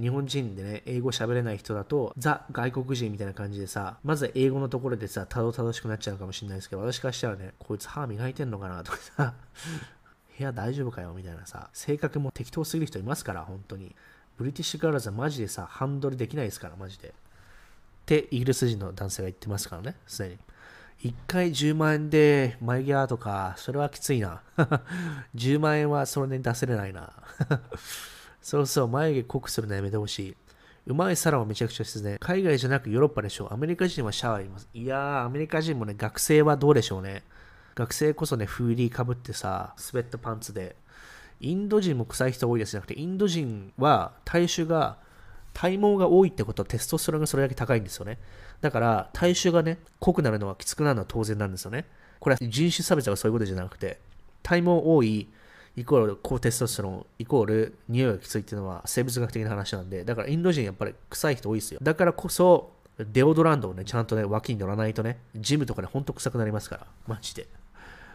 [0.00, 9.34] 日本人でね、英語喋れない人だと、ザ外国人みたいな感じでさ、まず英語のところでさ、たどたどしくなっちゃうかもしれないですけど、私からしたらね、こいつ歯磨いてんのかなとかさ、
[10.38, 13.94] 部屋大丈夫かよみたいなさ、性格も適当すぎる人いますから、本当に。
[14.36, 17.08] ブリティッシュガールズはマジでさ、ハンドルできないですから、マジで。
[17.08, 17.12] っ
[18.06, 20.38] て、イギリス人の男性が言ってますからね、すでに。
[21.00, 24.42] 1回10万円で眉毛アートか、それはきついな。
[25.34, 27.12] 10万円はそれで出せれないな。
[28.40, 30.36] そうそう、眉毛濃くするのやめてほしい。
[30.86, 32.16] うまいサラはめちゃくちゃですね。
[32.18, 33.52] 海外じゃなくヨーロッパでしょう。
[33.52, 34.68] アメリカ人はシャワーいます。
[34.72, 37.24] いやー、アメリカ人もね、学生はどうでしょうね。
[37.74, 40.76] 学生こそね、フーディーかぶってさ、スウェットパンツで。
[41.40, 44.98] インド人も臭い人多いですじゃなくて、インド人は体臭が、
[45.52, 48.18] 体毛が多いってことはテストステロンがそれだけ高いんですよね。
[48.60, 51.84] だから、体臭がね、濃くなるのはきつくなるのは当然なんですよね。
[52.18, 54.00] これは人種差別がそういうことじゃなくて、
[54.42, 55.28] 体毛多い、
[55.78, 61.78] イコール高テストステロン、イコール匂いがきついっていうのは生物学的な話なんで、だからインド人やっぱり臭い人多いですよ。
[61.80, 67.46] だからこそ、デオドランドをね、ちゃんとね、脇に乗らないとね、ジムとかでほんと臭くなりますから、マジで。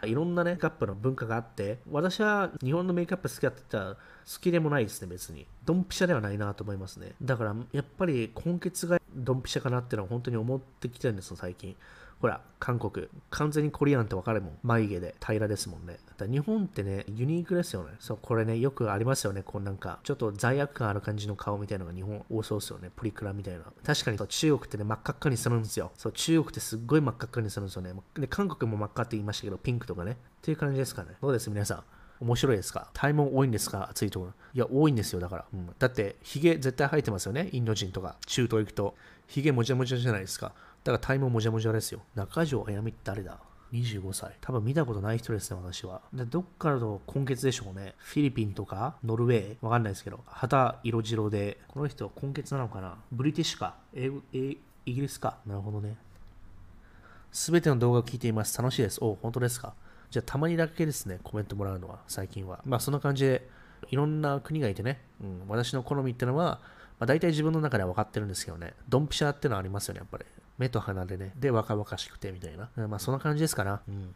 [0.03, 3.99] いろんなね、メイクアップの文化があって、私は日本のメイクアップ好きだって言ったら、好
[4.41, 5.47] きでもないですね、別に。
[5.63, 7.13] ドンピシャではないなと思いますね。
[7.21, 11.77] だから、やっぱり根血がドンピシャかなっていうのは本当に思ってきてるんですよ、最近。
[12.23, 14.57] ほら、韓国、完全にコリアンってわかるもん。
[14.63, 15.99] 眉毛で平らですもんね。
[16.17, 17.95] だ日本ってね、ユニークですよね。
[17.99, 19.43] そう、これね、よくありますよね。
[19.43, 22.91] こうなんか、ちょっと罪悪感ある感じの顔みたいなのが日本多そうですよね。
[22.95, 23.66] プリクラみたいな。
[23.85, 25.91] 確かにそう中国ってね、真っ赤っかにするんですよ。
[25.97, 27.94] そう、中国ってすっごい真っ赤っかにするんですよね。
[28.13, 30.13] で、韓国も真っ赤って言いましたけど、ピンクとかね。
[30.13, 31.17] っていう感じですかね。
[31.21, 31.49] どうです？
[31.49, 31.83] 皆さん。
[32.21, 32.89] 面白いですか？
[32.94, 33.89] 体毛多いんですか？
[33.89, 34.33] 暑いところ。
[34.53, 35.45] いや、多いんですよ、だから。
[35.53, 37.49] うん、だって、ヒゲ絶対生えてますよね。
[37.51, 38.95] インド人とか、中東行くと。
[39.27, 40.53] ヒゲもじゃもじゃじゃないですか。
[40.83, 42.01] だから体毛もじゃもじゃですよ。
[42.15, 43.39] 中条あやみって誰だ
[43.71, 44.35] ?25 歳。
[44.41, 46.01] 多分見たことない人ですね、私は。
[46.13, 47.95] でどっからの根血でしょうね。
[47.97, 49.57] フィリピンとか、ノルウェー？
[49.61, 52.97] わかんないですけど、旗色白で、この人根血なのかな？
[53.11, 53.75] ブリティッシュか？
[53.93, 55.37] 英語英イギリスか？
[55.45, 55.95] なるほどね。
[57.31, 58.61] すべての動画を聞いています。
[58.61, 58.99] 楽しいです。
[59.01, 59.73] お、本当ですか？
[60.11, 62.61] じゃあ、たまにだけですね、コメントもらうのは、最近は。
[62.66, 63.49] まあ、そんな感じで、
[63.89, 66.59] いろんな国がいてね、うん、私の好みってのは、
[66.99, 70.25] まあ、大体自分の中では分かってるんですけどね、ドンピシャってのはありますよね、やっぱり。
[70.58, 72.69] 目と鼻でね、で、若々しくてみたいな。
[72.88, 73.81] まあ、そんな感じですかな。
[73.88, 74.16] うん